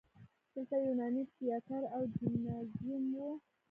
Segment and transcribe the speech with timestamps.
[0.53, 3.25] دلته یوناني تیاتر او جیمنازیوم و